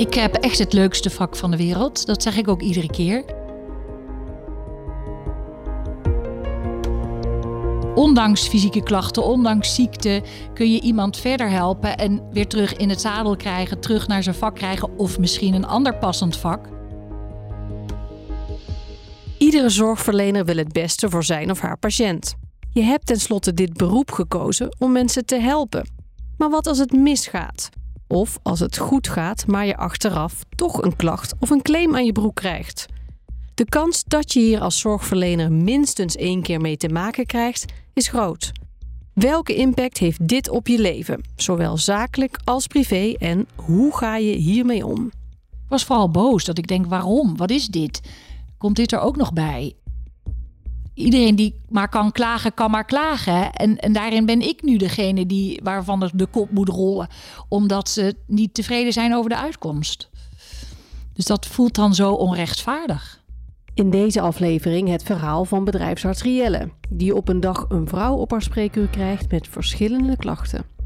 [0.00, 2.06] Ik heb echt het leukste vak van de wereld.
[2.06, 3.24] Dat zeg ik ook iedere keer.
[7.94, 10.22] Ondanks fysieke klachten, ondanks ziekte,
[10.54, 14.34] kun je iemand verder helpen en weer terug in het zadel krijgen, terug naar zijn
[14.34, 16.68] vak krijgen of misschien een ander passend vak.
[19.38, 22.34] Iedere zorgverlener wil het beste voor zijn of haar patiënt.
[22.72, 25.88] Je hebt tenslotte dit beroep gekozen om mensen te helpen.
[26.36, 27.70] Maar wat als het misgaat?
[28.12, 32.04] Of als het goed gaat, maar je achteraf toch een klacht of een claim aan
[32.04, 32.86] je broek krijgt?
[33.54, 38.08] De kans dat je hier als zorgverlener minstens één keer mee te maken krijgt, is
[38.08, 38.52] groot.
[39.12, 44.34] Welke impact heeft dit op je leven, zowel zakelijk als privé, en hoe ga je
[44.36, 45.06] hiermee om?
[45.50, 47.36] Ik was vooral boos dat ik denk: waarom?
[47.36, 48.00] Wat is dit?
[48.58, 49.74] Komt dit er ook nog bij?
[51.00, 53.52] Iedereen die maar kan klagen, kan maar klagen.
[53.52, 57.08] En, en daarin ben ik nu degene die, waarvan de, kop moet rollen,
[57.48, 60.10] omdat ze niet tevreden zijn over de uitkomst.
[61.12, 63.22] Dus dat voelt dan zo onrechtvaardig.
[63.74, 68.30] In deze aflevering het verhaal van bedrijfsarts Rielle, die op een dag een vrouw op
[68.30, 70.79] haar spreekuur krijgt met verschillende klachten.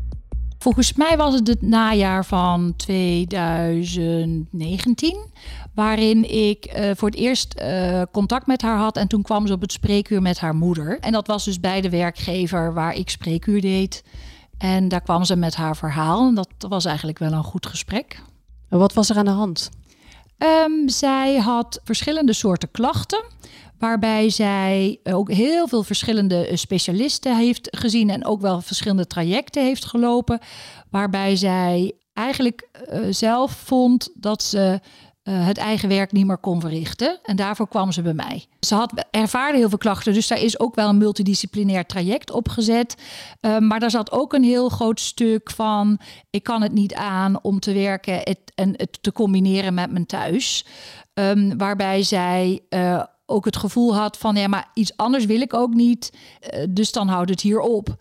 [0.58, 5.16] Volgens mij was het het najaar van 2019,
[5.74, 8.96] waarin ik uh, voor het eerst uh, contact met haar had.
[8.96, 10.98] En toen kwam ze op het spreekuur met haar moeder.
[11.00, 14.04] En dat was dus bij de werkgever waar ik spreekuur deed.
[14.58, 16.28] En daar kwam ze met haar verhaal.
[16.28, 18.22] En dat was eigenlijk wel een goed gesprek.
[18.68, 19.70] En wat was er aan de hand?
[20.38, 23.24] Um, zij had verschillende soorten klachten.
[23.78, 29.84] Waarbij zij ook heel veel verschillende specialisten heeft gezien en ook wel verschillende trajecten heeft
[29.84, 30.38] gelopen.
[30.90, 34.80] Waarbij zij eigenlijk uh, zelf vond dat ze
[35.30, 37.18] het eigen werk niet meer kon verrichten.
[37.22, 38.44] En daarvoor kwam ze bij mij.
[38.60, 42.94] Ze had ervaarde heel veel klachten, dus daar is ook wel een multidisciplinair traject opgezet.
[43.40, 45.98] Uh, maar daar zat ook een heel groot stuk van:
[46.30, 48.22] ik kan het niet aan om te werken
[48.54, 50.66] en het te combineren met mijn thuis.
[51.14, 52.60] Um, waarbij zij
[53.26, 56.12] ook het gevoel had van: ja, maar iets anders wil ik ook niet.
[56.70, 57.96] dus dan houdt het hier op.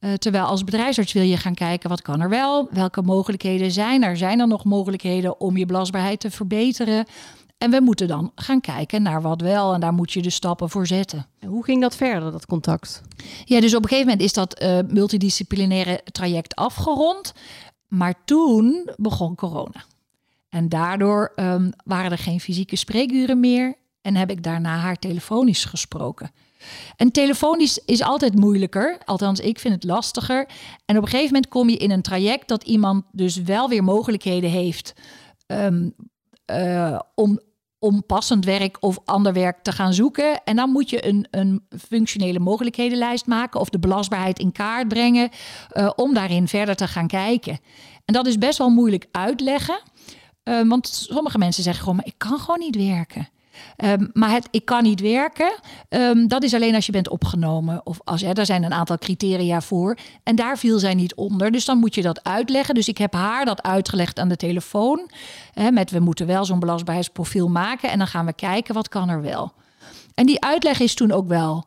[0.00, 4.02] Uh, terwijl als bedrijfsarts wil je gaan kijken wat kan er wel, welke mogelijkheden zijn
[4.02, 4.16] er.
[4.16, 7.06] Zijn er nog mogelijkheden om je belastbaarheid te verbeteren?
[7.58, 10.70] En we moeten dan gaan kijken naar wat wel en daar moet je de stappen
[10.70, 11.26] voor zetten.
[11.38, 13.02] En hoe ging dat verder, dat contact?
[13.44, 17.32] Ja, dus op een gegeven moment is dat uh, multidisciplinaire traject afgerond.
[17.88, 19.84] Maar toen begon corona.
[20.48, 25.64] En daardoor um, waren er geen fysieke spreekuren meer en heb ik daarna haar telefonisch
[25.64, 26.30] gesproken.
[26.96, 30.48] En telefonisch is altijd moeilijker, althans ik vind het lastiger.
[30.84, 33.84] En op een gegeven moment kom je in een traject dat iemand dus wel weer
[33.84, 34.94] mogelijkheden heeft
[35.46, 35.94] um,
[36.50, 37.40] uh, om,
[37.78, 40.44] om passend werk of ander werk te gaan zoeken.
[40.44, 45.30] En dan moet je een, een functionele mogelijkhedenlijst maken of de belastbaarheid in kaart brengen
[45.72, 47.58] uh, om daarin verder te gaan kijken.
[48.04, 49.80] En dat is best wel moeilijk uitleggen.
[50.44, 53.28] Uh, want sommige mensen zeggen gewoon, maar ik kan gewoon niet werken.
[53.76, 55.54] Um, maar het ik kan niet werken,
[55.88, 57.86] um, dat is alleen als je bent opgenomen.
[57.86, 59.96] Of als, ja, daar zijn een aantal criteria voor.
[60.22, 61.50] En daar viel zij niet onder.
[61.50, 62.74] Dus dan moet je dat uitleggen.
[62.74, 65.10] Dus ik heb haar dat uitgelegd aan de telefoon.
[65.52, 67.90] Hè, met we moeten wel zo'n belastbaarheidsprofiel maken.
[67.90, 69.52] En dan gaan we kijken wat kan er wel.
[70.14, 71.64] En die uitleg is toen ook wel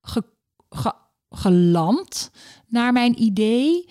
[0.00, 0.24] ge,
[0.68, 0.92] ge,
[1.30, 2.30] geland
[2.66, 3.88] naar mijn idee.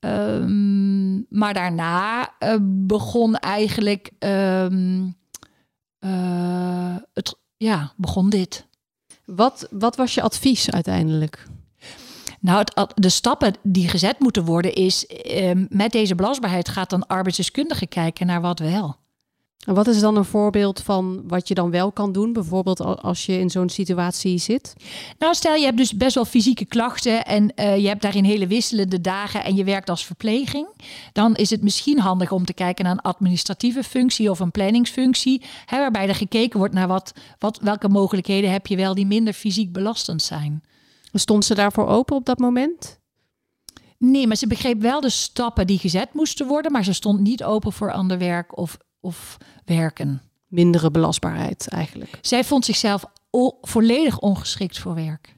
[0.00, 4.10] Um, maar daarna uh, begon eigenlijk.
[7.64, 8.66] Ja, begon dit.
[9.24, 11.46] Wat, wat was je advies uiteindelijk?
[12.40, 15.06] Nou, het, de stappen die gezet moeten worden is...
[15.26, 18.96] Uh, met deze belastbaarheid gaat dan arbeidsdeskundige kijken naar wat wel.
[19.66, 23.26] En wat is dan een voorbeeld van wat je dan wel kan doen, bijvoorbeeld als
[23.26, 24.74] je in zo'n situatie zit?
[25.18, 28.46] Nou, stel je hebt dus best wel fysieke klachten en uh, je hebt daarin hele
[28.46, 30.68] wisselende dagen en je werkt als verpleging.
[31.12, 35.42] Dan is het misschien handig om te kijken naar een administratieve functie of een planningsfunctie,
[35.66, 39.32] hè, waarbij er gekeken wordt naar wat, wat, welke mogelijkheden heb je wel die minder
[39.32, 40.62] fysiek belastend zijn.
[41.12, 43.00] Stond ze daarvoor open op dat moment?
[43.98, 47.44] Nee, maar ze begreep wel de stappen die gezet moesten worden, maar ze stond niet
[47.44, 50.22] open voor ander werk of of werken.
[50.46, 52.18] Mindere belastbaarheid eigenlijk.
[52.20, 53.04] Zij vond zichzelf
[53.60, 55.36] volledig ongeschikt voor werk.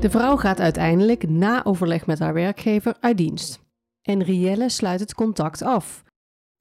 [0.00, 3.60] De vrouw gaat uiteindelijk na overleg met haar werkgever uit dienst.
[4.02, 6.02] En Rielle sluit het contact af.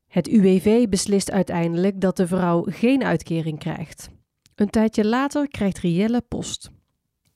[0.07, 4.09] Het UWV beslist uiteindelijk dat de vrouw geen uitkering krijgt.
[4.55, 6.69] Een tijdje later krijgt Rielle post.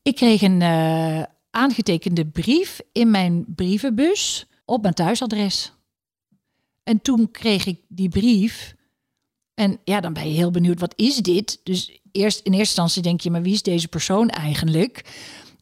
[0.01, 5.73] Ik kreeg een uh, aangetekende brief in mijn brievenbus op mijn thuisadres.
[6.89, 8.75] En toen kreeg ik die brief.
[9.53, 11.59] En ja, dan ben je heel benieuwd, wat is dit?
[11.63, 15.03] Dus eerst in eerste instantie denk je, maar wie is deze persoon eigenlijk?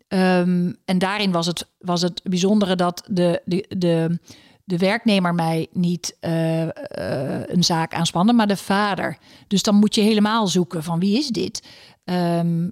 [0.08, 4.20] Um, en daarin was het, was het bijzondere dat de, de, de,
[4.64, 9.18] de werknemer mij niet eh, eh, een zaak aanspannen, maar de vader.
[9.48, 11.68] Dus dan moet je helemaal zoeken van wie is dit?
[12.04, 12.70] Ehm,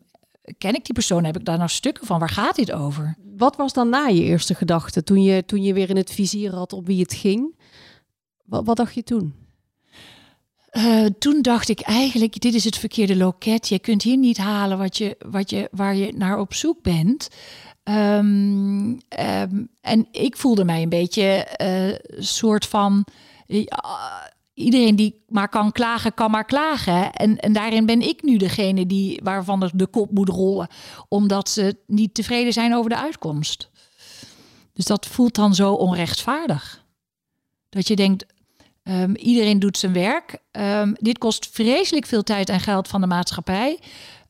[0.58, 1.24] ken ik die persoon?
[1.24, 2.20] Heb ik daar nou stukken van?
[2.20, 3.18] Waar gaat dit over?
[3.38, 6.54] Wat was dan na je eerste gedachte toen je, toen je weer in het vizier
[6.54, 7.56] had op wie het ging?
[8.46, 9.34] Wat, dacht je toen?
[10.72, 13.68] Uh, toen dacht ik eigenlijk, dit is het verkeerde loket.
[13.68, 17.30] Je kunt hier niet halen wat je, wat je, waar je naar op zoek bent.
[17.84, 23.06] Um, um, en ik voelde mij een beetje uh, soort van.
[23.48, 23.66] Uh,
[24.54, 27.14] iedereen die maar kan klagen, kan maar klagen.
[27.14, 30.68] En, en daarin ben ik nu degene die, waarvan de, de kop moet rollen.
[31.08, 33.70] Omdat ze niet tevreden zijn over de uitkomst.
[34.74, 36.84] Dus dat voelt dan zo onrechtvaardig.
[37.70, 38.26] Dat je denkt,
[38.88, 40.38] um, iedereen doet zijn werk.
[40.52, 43.80] Um, dit kost vreselijk veel tijd en geld van de maatschappij.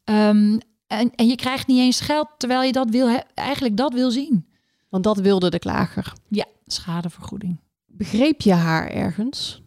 [0.03, 4.11] Um, en, en je krijgt niet eens geld terwijl je dat wil, eigenlijk dat wil
[4.11, 4.47] zien.
[4.89, 6.13] Want dat wilde de klager.
[6.27, 7.59] Ja, schadevergoeding.
[7.85, 9.61] Begreep je haar ergens?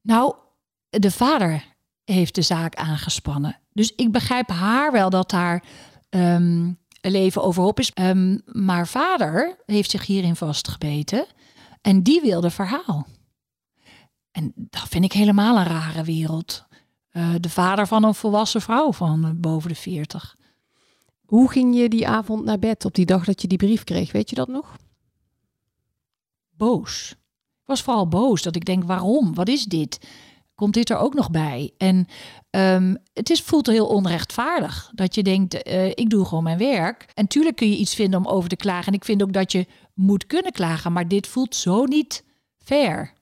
[0.00, 0.34] Nou,
[0.88, 1.64] de vader
[2.04, 3.58] heeft de zaak aangespannen.
[3.72, 5.64] Dus ik begrijp haar wel dat haar
[7.00, 7.92] leven overhoop is.
[8.44, 11.26] Maar vader heeft zich hierin vastgebeten.
[11.80, 13.06] En die wilde verhaal.
[14.32, 16.66] En dat vind ik helemaal een rare wereld.
[17.12, 20.36] Uh, de vader van een volwassen vrouw van uh, boven de 40.
[21.24, 24.12] Hoe ging je die avond naar bed op die dag dat je die brief kreeg?
[24.12, 24.76] Weet je dat nog?
[26.50, 27.10] Boos.
[27.60, 29.34] Ik was vooral boos dat ik denk, waarom?
[29.34, 30.08] Wat is dit?
[30.54, 31.72] Komt dit er ook nog bij?
[31.78, 32.06] En
[32.50, 37.06] um, het is, voelt heel onrechtvaardig dat je denkt, uh, ik doe gewoon mijn werk.
[37.14, 38.86] En tuurlijk kun je iets vinden om over te klagen.
[38.86, 42.24] En ik vind ook dat je moet kunnen klagen, maar dit voelt zo niet
[42.58, 43.12] fair.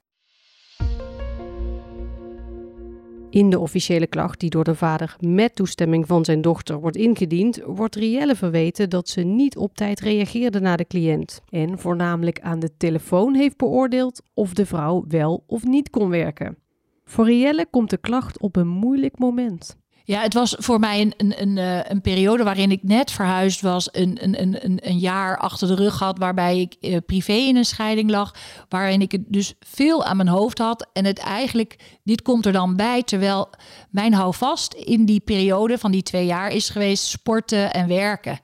[3.31, 7.61] In de officiële klacht die door de vader met toestemming van zijn dochter wordt ingediend,
[7.67, 12.59] wordt Rielle verweten dat ze niet op tijd reageerde naar de cliënt en voornamelijk aan
[12.59, 16.57] de telefoon heeft beoordeeld of de vrouw wel of niet kon werken.
[17.05, 19.80] Voor Rielle komt de klacht op een moeilijk moment.
[20.11, 23.61] Ja, het was voor mij een, een, een, eh, een periode waarin ik net verhuisd
[23.61, 27.57] was, een, een, een, een jaar achter de rug had, waarbij ik eh, privé in
[27.57, 28.35] een scheiding lag,
[28.69, 30.89] waarin ik het dus veel aan mijn hoofd had.
[30.93, 33.51] En het eigenlijk, dit komt er dan bij, terwijl
[33.91, 38.41] mijn houvast in die periode van die twee jaar is geweest sporten en werken.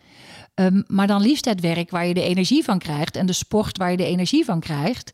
[0.55, 3.79] Um, maar dan liefst het werk waar je de energie van krijgt en de sport
[3.79, 5.13] waar je de energie van krijgt.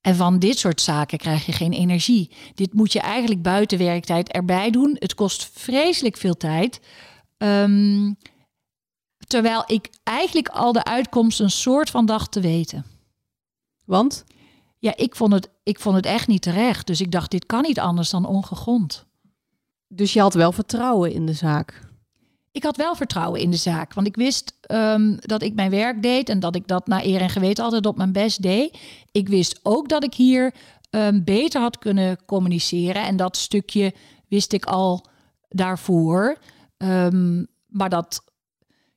[0.00, 2.30] En van dit soort zaken krijg je geen energie.
[2.54, 4.96] Dit moet je eigenlijk buiten werktijd erbij doen.
[4.98, 6.80] Het kost vreselijk veel tijd.
[7.36, 8.16] Um,
[9.26, 12.84] terwijl ik eigenlijk al de uitkomst een soort van dacht te weten.
[13.84, 14.24] Want?
[14.78, 16.86] Ja, ik vond, het, ik vond het echt niet terecht.
[16.86, 19.06] Dus ik dacht, dit kan niet anders dan ongegrond.
[19.88, 21.89] Dus je had wel vertrouwen in de zaak?
[22.52, 23.94] Ik had wel vertrouwen in de zaak.
[23.94, 27.20] Want ik wist um, dat ik mijn werk deed en dat ik dat naar eer
[27.20, 28.78] en geweten altijd op mijn best deed.
[29.12, 30.54] Ik wist ook dat ik hier
[30.90, 33.02] um, beter had kunnen communiceren.
[33.02, 33.94] En dat stukje
[34.28, 35.06] wist ik al
[35.48, 36.38] daarvoor.
[36.78, 38.24] Um, maar dat,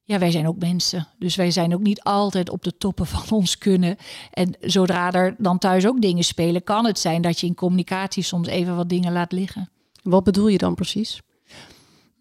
[0.03, 1.07] ja, wij zijn ook mensen.
[1.19, 3.97] Dus wij zijn ook niet altijd op de toppen van ons kunnen.
[4.31, 8.23] En zodra er dan thuis ook dingen spelen, kan het zijn dat je in communicatie
[8.23, 9.69] soms even wat dingen laat liggen.
[10.03, 11.21] Wat bedoel je dan precies?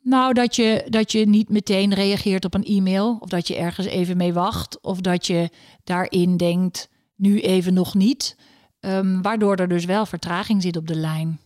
[0.03, 3.17] Nou, dat je, dat je niet meteen reageert op een e-mail.
[3.21, 4.81] Of dat je ergens even mee wacht.
[4.81, 5.51] Of dat je
[5.85, 8.37] daarin denkt, nu even nog niet.
[8.81, 11.41] Um, waardoor er dus wel vertraging zit op de lijn.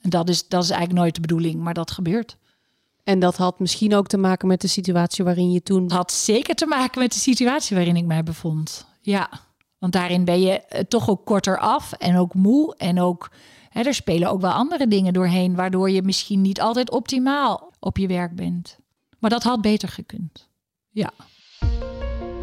[0.00, 2.36] En dat is, dat is eigenlijk nooit de bedoeling, maar dat gebeurt.
[3.04, 5.90] En dat had misschien ook te maken met de situatie waarin je toen.
[5.90, 8.86] Had zeker te maken met de situatie waarin ik mij bevond.
[9.00, 9.30] Ja,
[9.78, 13.30] want daarin ben je eh, toch ook korter af en ook moe en ook
[13.68, 17.96] Hè, er spelen ook wel andere dingen doorheen, waardoor je misschien niet altijd optimaal op
[17.96, 18.78] je werk bent.
[19.18, 20.48] Maar dat had beter gekund.
[20.90, 21.10] Ja.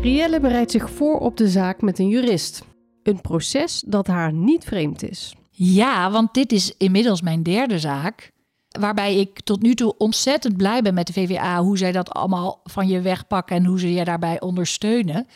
[0.01, 2.63] Rielle bereidt zich voor op de zaak met een jurist.
[3.04, 5.36] Een proces dat haar niet vreemd is.
[5.51, 8.32] Ja, want dit is inmiddels mijn derde zaak.
[8.80, 11.62] Waarbij ik tot nu toe ontzettend blij ben met de VVA.
[11.62, 15.27] Hoe zij dat allemaal van je wegpakken en hoe ze je daarbij ondersteunen.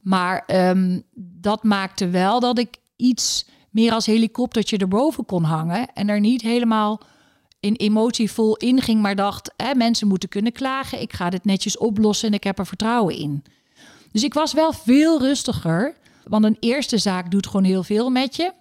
[0.00, 6.08] Maar um, dat maakte wel dat ik iets meer als helikoptertje erboven kon hangen en
[6.08, 7.00] er niet helemaal
[7.62, 12.28] in emotievol inging, maar dacht: hè, mensen moeten kunnen klagen, ik ga dit netjes oplossen
[12.28, 13.44] en ik heb er vertrouwen in.
[14.12, 18.36] Dus ik was wel veel rustiger, want een eerste zaak doet gewoon heel veel met
[18.36, 18.52] je.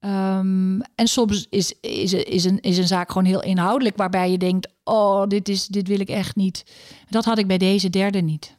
[0.00, 4.38] Um, en soms is, is, is, een, is een zaak gewoon heel inhoudelijk, waarbij je
[4.38, 6.64] denkt: oh, dit, is, dit wil ik echt niet.
[7.08, 8.56] Dat had ik bij deze derde niet.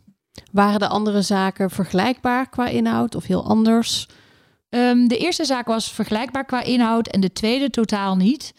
[0.51, 4.07] Waren de andere zaken vergelijkbaar qua inhoud of heel anders?
[4.69, 8.53] Um, de eerste zaak was vergelijkbaar qua inhoud en de tweede totaal niet.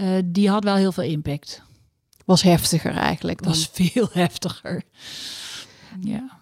[0.00, 1.62] Uh, die had wel heel veel impact.
[2.24, 3.42] Was heftiger eigenlijk.
[3.42, 3.52] Dan.
[3.52, 4.82] Was veel heftiger.
[6.00, 6.38] Ja.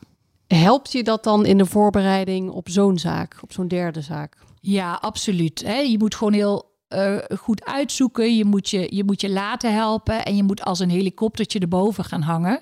[0.46, 4.36] helpt je dat dan in de voorbereiding op zo'n zaak, op zo'n derde zaak?
[4.60, 5.62] Ja, absoluut.
[5.62, 5.76] Hè?
[5.76, 8.36] Je moet gewoon heel uh, goed uitzoeken.
[8.36, 10.24] Je moet je, je moet je laten helpen.
[10.24, 12.60] En je moet als een helikoptertje erboven gaan hangen.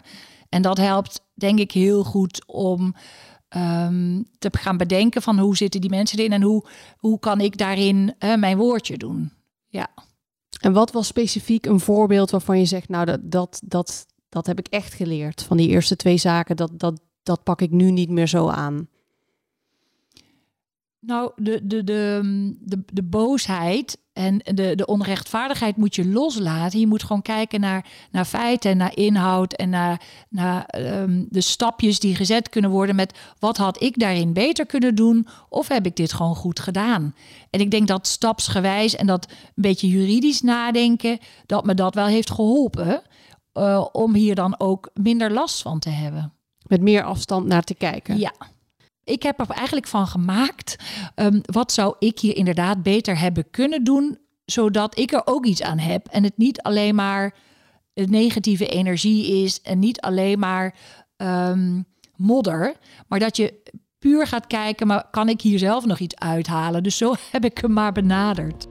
[0.49, 2.95] En dat helpt, denk ik, heel goed om
[3.57, 7.59] um, te gaan bedenken van hoe zitten die mensen erin en hoe, hoe kan ik
[7.59, 9.33] daarin uh, mijn woordje doen.
[9.69, 9.89] Ja.
[10.65, 14.59] En wat was specifiek een voorbeeld waarvan je zegt, nou dat, dat, dat, dat heb
[14.59, 18.11] ik echt geleerd van die eerste twee zaken, dat, dat, dat pak ik nu niet
[18.11, 18.89] meer zo aan?
[21.07, 22.21] Nou, de, de, de,
[22.61, 26.81] de, de boosheid en de, de onrechtvaardigheid moet je loslaten.
[26.81, 32.01] Je moet gewoon kijken naar, naar feiten, naar inhoud en naar, naar um, de stapjes
[32.01, 35.97] die gezet kunnen worden met wat had ik daarin beter kunnen doen of heb ik
[35.97, 37.15] dit gewoon goed gedaan.
[37.51, 42.07] En ik denk dat stapsgewijs en dat een beetje juridisch nadenken, dat me dat wel
[42.07, 43.03] heeft geholpen
[43.55, 46.33] uh, om hier dan ook minder last van te hebben.
[46.67, 48.19] Met meer afstand naar te kijken.
[48.19, 48.33] Ja.
[49.05, 50.77] Ik heb er eigenlijk van gemaakt,
[51.17, 55.63] um, wat zou ik hier inderdaad beter hebben kunnen doen, zodat ik er ook iets
[55.63, 57.35] aan heb en het niet alleen maar
[57.95, 60.75] negatieve energie is en niet alleen maar
[61.17, 61.85] um,
[62.17, 62.77] modder,
[63.09, 63.63] maar dat je
[63.99, 66.83] puur gaat kijken, maar kan ik hier zelf nog iets uithalen?
[66.83, 68.67] Dus zo heb ik hem maar benaderd.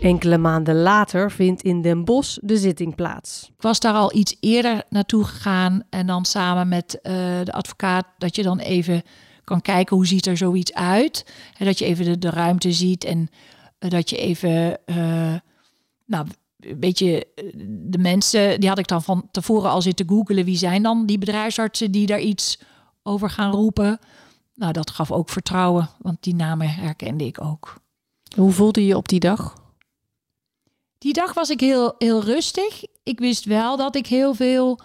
[0.00, 3.50] Enkele maanden later vindt in Den Bosch de zitting plaats.
[3.56, 7.12] Ik was daar al iets eerder naartoe gegaan en dan samen met uh,
[7.44, 9.02] de advocaat dat je dan even
[9.44, 11.32] kan kijken hoe ziet er zoiets uit.
[11.56, 13.28] En dat je even de, de ruimte ziet en
[13.78, 15.34] uh, dat je even, uh,
[16.06, 16.26] nou,
[16.60, 17.26] een beetje
[17.64, 20.44] de mensen, die had ik dan van tevoren al zitten googelen.
[20.44, 22.60] Wie zijn dan die bedrijfsartsen die daar iets
[23.02, 23.98] over gaan roepen?
[24.54, 27.80] Nou, dat gaf ook vertrouwen, want die namen herkende ik ook.
[28.36, 29.66] Hoe voelde je je op die dag?
[30.98, 32.82] Die dag was ik heel, heel rustig.
[33.02, 34.80] Ik wist wel dat ik heel veel.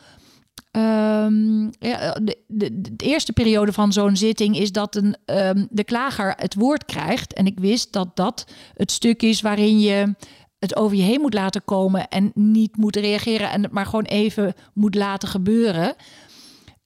[0.72, 6.53] Um, ja, de, eerste periode van zo'n zitting is dat een, um, de klager het
[6.55, 7.34] woord krijgt.
[7.34, 10.15] En ik wist dat dat het stuk is waarin je
[10.60, 14.05] het over je heen moet laten komen en niet moet reageren en het maar gewoon
[14.05, 15.96] even moet laten gebeuren.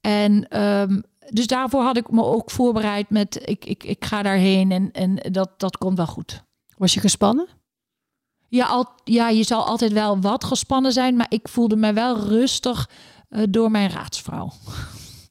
[0.02, 4.72] En um, dus daarvoor had ik me ook voorbereid met ik, ik, ik ga daarheen
[4.72, 6.44] en, en dat, dat komt wel goed.
[6.78, 7.48] Was je gespannen?
[8.50, 12.20] Ja, al, ja, je zal altijd wel wat gespannen zijn, maar ik voelde me wel
[12.20, 12.90] rustig
[13.30, 14.52] uh, door mijn raadsvrouw.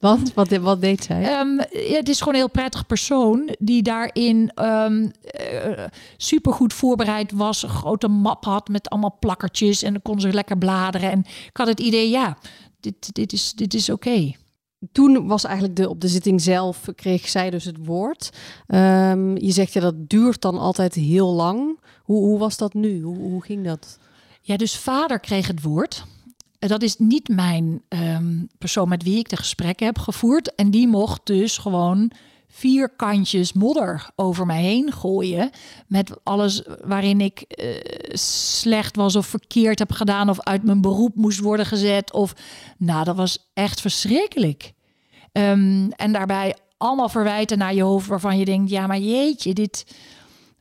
[0.01, 1.41] Want wat, wat deed zij?
[1.41, 5.85] Um, ja, het is gewoon een heel prettig persoon die daarin um, uh,
[6.17, 7.63] supergoed voorbereid was.
[7.63, 11.11] Een grote map had met allemaal plakkertjes en dan kon ze lekker bladeren.
[11.11, 12.37] En ik had het idee, ja,
[12.81, 14.09] dit, dit is, dit is oké.
[14.09, 14.37] Okay.
[14.93, 18.31] Toen was eigenlijk de, op de zitting zelf, kreeg zij dus het woord.
[18.69, 21.81] Um, je zegt ja, dat duurt dan altijd heel lang.
[22.03, 23.03] Hoe, hoe was dat nu?
[23.03, 23.99] Hoe, hoe ging dat?
[24.41, 26.05] Ja, dus vader kreeg het woord.
[26.59, 30.55] Dat is niet mijn um, persoon met wie ik de gesprekken heb gevoerd.
[30.55, 32.11] En die mocht dus gewoon
[32.49, 35.51] vier kantjes modder over mij heen gooien.
[35.87, 37.75] Met alles waarin ik uh,
[38.13, 40.31] slecht was of verkeerd heb gedaan.
[40.31, 42.13] Of uit mijn beroep moest worden gezet.
[42.13, 42.33] Of
[42.79, 44.73] nou, dat was echt verschrikkelijk.
[45.37, 49.97] Um, en daarbij allemaal verwijten naar je hoofd waarvan je denkt: ja, maar jeetje, dit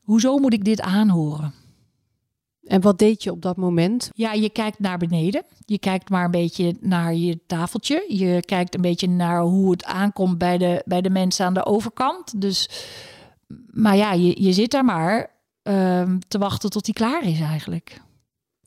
[0.02, 1.54] hoezo moet ik dit aanhoren?
[2.64, 4.10] En wat deed je op dat moment?
[4.14, 5.44] Ja, je kijkt naar beneden.
[5.66, 8.06] Je kijkt maar een beetje naar je tafeltje.
[8.08, 11.66] Je kijkt een beetje naar hoe het aankomt bij de, bij de mensen aan de
[11.66, 12.42] overkant.
[12.42, 12.70] Dus,
[13.72, 15.32] maar ja, je, je zit daar maar
[15.64, 18.02] uh, te wachten tot hij klaar is eigenlijk.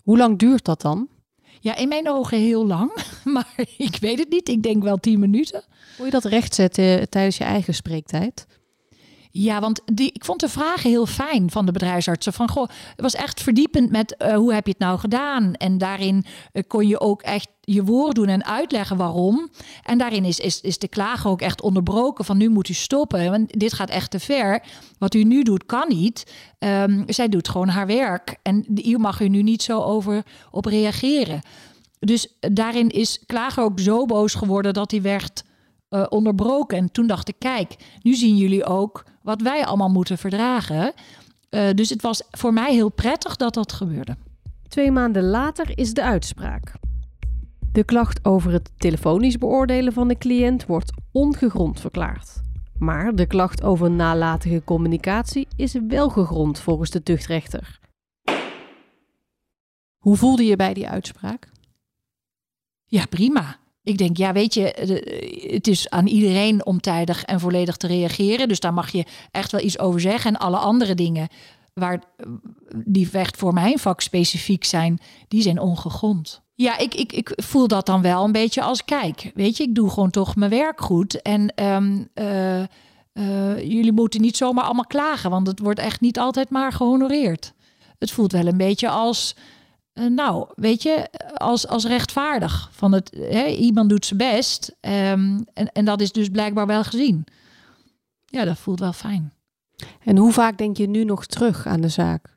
[0.03, 1.09] Hoe lang duurt dat dan?
[1.61, 2.91] Ja, in mijn ogen heel lang.
[3.25, 4.49] Maar ik weet het niet.
[4.49, 5.65] Ik denk wel tien minuten.
[5.97, 8.47] Hoe je dat rechtzetten tijdens je eigen spreektijd?
[9.41, 12.33] Ja, want die, ik vond de vragen heel fijn van de bedrijfsartsen.
[12.33, 15.55] Van goh, het was echt verdiepend met uh, hoe heb je het nou gedaan?
[15.55, 19.49] En daarin uh, kon je ook echt je woord doen en uitleggen waarom.
[19.83, 23.31] En daarin is, is, is de klager ook echt onderbroken van nu moet u stoppen.
[23.31, 24.63] Want dit gaat echt te ver.
[24.99, 26.33] Wat u nu doet kan niet.
[26.59, 28.37] Um, zij doet gewoon haar werk.
[28.43, 31.41] En hier mag u nu niet zo over op reageren.
[31.99, 35.45] Dus daarin is klager ook zo boos geworden dat hij werd
[35.91, 36.79] uh, onderbroken.
[36.79, 40.93] En toen dacht ik, kijk, nu zien jullie ook wat wij allemaal moeten verdragen.
[41.51, 44.17] Uh, dus het was voor mij heel prettig dat dat gebeurde.
[44.69, 46.73] Twee maanden later is de uitspraak.
[47.73, 52.41] De klacht over het telefonisch beoordelen van de cliënt wordt ongegrond verklaard.
[52.79, 57.79] Maar de klacht over nalatige communicatie is wel gegrond volgens de tuchtrechter.
[59.99, 61.49] Hoe voelde je bij die uitspraak?
[62.85, 63.59] Ja, prima.
[63.89, 64.63] Ik denk, ja, weet je,
[65.51, 68.49] het is aan iedereen om tijdig en volledig te reageren.
[68.49, 70.35] Dus daar mag je echt wel iets over zeggen.
[70.35, 71.29] En alle andere dingen
[71.75, 72.03] waar
[72.85, 76.43] die echt voor mijn vak specifiek zijn, die zijn ongegrond.
[76.55, 79.31] Ja, ik, ik, ik voel dat dan wel een beetje als kijk.
[79.35, 81.23] Weet je, ik doe gewoon toch mijn werk goed.
[81.23, 82.67] En ehm, eh, eh,
[83.59, 87.53] jullie moeten niet zomaar allemaal klagen, want het wordt echt niet altijd maar gehonoreerd.
[87.99, 89.35] Het voelt wel een beetje als,
[89.99, 92.69] eh, nou, weet je, als, als rechtvaardig.
[92.73, 96.85] Van het, hè, iemand doet zijn best ehm, en, en dat is dus blijkbaar wel
[96.85, 97.25] gezien.
[98.27, 99.33] Ja, dat voelt wel fijn.
[100.05, 102.37] En hoe vaak denk je nu nog terug aan de zaak?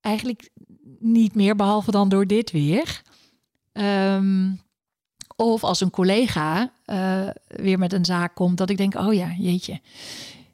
[0.00, 0.50] Eigenlijk
[0.98, 3.02] niet meer, behalve dan door dit weer.
[3.72, 4.52] Ehm,
[5.36, 9.34] of als een collega uh, weer met een zaak komt, dat ik denk, oh ja,
[9.38, 9.80] jeetje.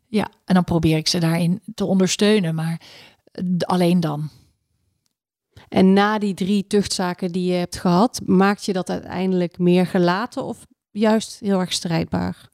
[0.06, 2.80] Ja, en dan probeer ik ze daarin te ondersteunen, maar
[3.58, 4.30] alleen dan.
[5.70, 10.44] En na die drie tuchtzaken die je hebt gehad, maakt je dat uiteindelijk meer gelaten
[10.44, 12.48] of juist heel erg strijdbaar?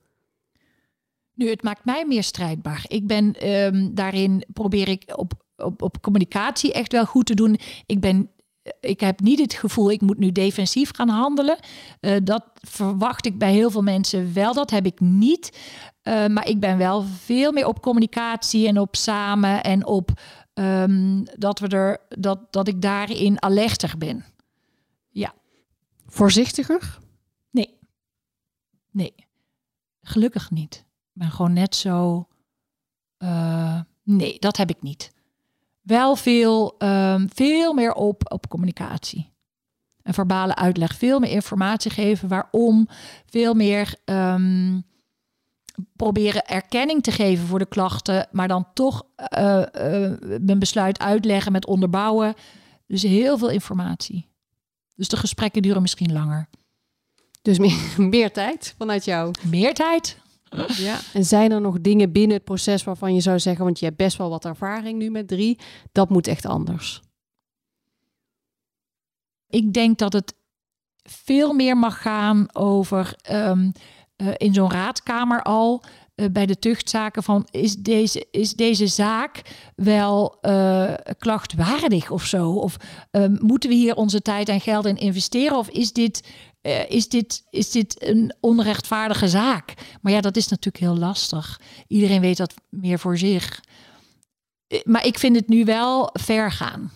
[1.34, 2.84] Nu, het maakt mij meer strijdbaar.
[2.88, 7.58] Ik ben um, daarin probeer ik op op, op communicatie echt wel goed te doen.
[7.86, 8.30] Ik ben
[8.80, 11.58] ik heb niet het gevoel, ik moet nu defensief gaan handelen.
[12.00, 14.54] Uh, dat verwacht ik bij heel veel mensen wel.
[14.54, 15.58] Dat heb ik niet.
[16.02, 20.10] Uh, maar ik ben wel veel meer op communicatie en op samen en op
[20.58, 24.24] um, dat, we er, dat, dat ik daarin alerter ben.
[25.08, 25.34] Ja.
[26.06, 26.98] Voorzichtiger?
[27.50, 27.78] Nee.
[28.90, 29.14] Nee.
[30.02, 30.74] Gelukkig niet.
[30.74, 32.28] Ik ben gewoon net zo.
[33.18, 35.14] Uh, nee, dat heb ik niet
[35.86, 39.32] wel veel, um, veel meer op, op communicatie.
[40.02, 42.88] Een verbale uitleg, veel meer informatie geven waarom,
[43.26, 44.84] veel meer um,
[45.96, 49.02] proberen erkenning te geven voor de klachten, maar dan toch
[49.38, 52.34] uh, uh, mijn besluit uitleggen met onderbouwen.
[52.86, 54.28] Dus heel veel informatie.
[54.94, 56.48] Dus de gesprekken duren misschien langer.
[57.42, 59.34] Dus meer, meer tijd vanuit jou?
[59.42, 60.18] Meer tijd.
[60.76, 60.98] Ja.
[61.12, 63.96] En zijn er nog dingen binnen het proces waarvan je zou zeggen, want je hebt
[63.96, 65.58] best wel wat ervaring nu met drie,
[65.92, 67.02] dat moet echt anders?
[69.48, 70.34] Ik denk dat het
[71.02, 73.72] veel meer mag gaan over um,
[74.16, 75.82] uh, in zo'n raadkamer al.
[76.14, 79.42] Uh, bij de tuchtzaken van is deze, is deze zaak
[79.74, 82.50] wel uh, klachtwaardig of zo?
[82.50, 82.76] Of
[83.40, 85.56] moeten we hier onze tijd en geld in investeren?
[85.56, 86.28] Of is dit
[86.88, 89.74] is, dit, is dit een onrechtvaardige zaak?
[90.00, 91.60] Maar ja, dat is natuurlijk heel lastig.
[91.86, 93.60] Iedereen weet dat meer voor zich.
[94.84, 96.90] Maar ik vind het nu wel ver gaan.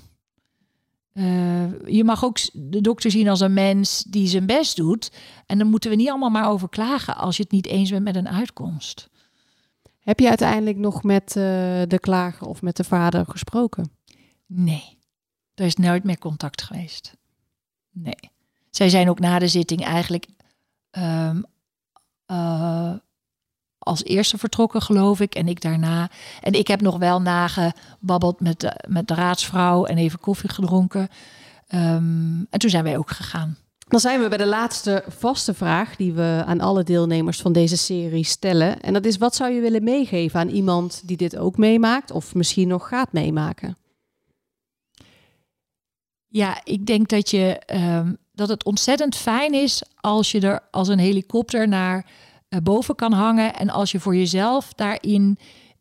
[1.21, 5.13] Uh, je mag ook de dokter zien als een mens die zijn best doet.
[5.47, 8.05] En dan moeten we niet allemaal maar over klagen als je het niet eens bent
[8.05, 9.09] met een uitkomst.
[10.01, 13.91] Heb je uiteindelijk nog met de klager of met de vader gesproken?
[14.47, 14.99] Nee,
[15.55, 17.17] er is nooit meer contact geweest.
[17.91, 18.31] Nee.
[18.71, 20.27] Zij zijn ook na de zitting eigenlijk
[20.91, 21.45] um,
[22.27, 22.95] uh,
[23.83, 25.35] als eerste vertrokken, geloof ik.
[25.35, 26.11] En ik daarna.
[26.41, 31.09] En ik heb nog wel nagebabbeld met de, met de raadsvrouw en even koffie gedronken.
[31.75, 33.57] Um, en toen zijn wij ook gegaan.
[33.89, 37.77] Dan zijn we bij de laatste vaste vraag die we aan alle deelnemers van deze
[37.77, 38.81] serie stellen.
[38.81, 42.35] En dat is: wat zou je willen meegeven aan iemand die dit ook meemaakt of
[42.35, 43.77] misschien nog gaat meemaken?
[46.27, 50.89] Ja, ik denk dat je um, dat het ontzettend fijn is als je er als
[50.89, 52.07] een helikopter naar
[52.63, 55.39] boven kan hangen en als je voor jezelf daarin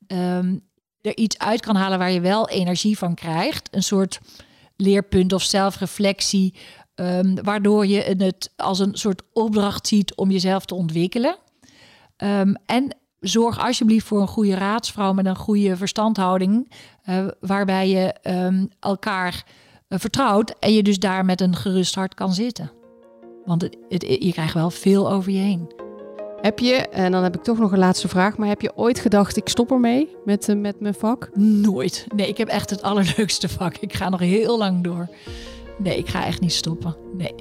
[0.08, 0.62] um,
[1.02, 4.20] er iets uit kan halen waar je wel energie van krijgt, een soort
[4.76, 6.56] leerpunt of zelfreflectie,
[6.96, 11.38] um, waardoor je het als een soort opdracht ziet om jezelf te ontwikkelen.
[12.18, 16.72] Um, en zorg alsjeblieft voor een goede raadsvrouw met een goede verstandhouding,
[17.06, 18.14] uh, waarbij je
[18.80, 19.44] elkaar
[19.88, 22.72] uh, vertrouwt en je dus daar met een gerust hart kan zitten.
[23.46, 25.89] Want je krijgt wel veel over je heen.
[26.42, 29.00] Heb je, en dan heb ik toch nog een laatste vraag, maar heb je ooit
[29.00, 31.30] gedacht, ik stop ermee met, uh, met mijn vak?
[31.34, 32.08] Nooit.
[32.16, 33.78] Nee, ik heb echt het allerleukste vak.
[33.78, 35.08] Ik ga nog heel lang door.
[35.78, 36.96] Nee, ik ga echt niet stoppen.
[37.18, 37.36] Nee.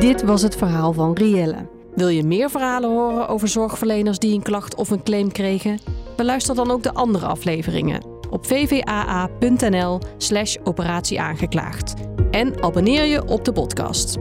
[0.00, 1.66] Dit was het verhaal van Rielle.
[1.94, 5.78] Wil je meer verhalen horen over zorgverleners die een klacht of een claim kregen?
[6.16, 11.94] Beluister dan ook de andere afleveringen op vvaa.nl/slash operatieaangeklaagd.
[12.30, 14.16] En abonneer je op de podcast.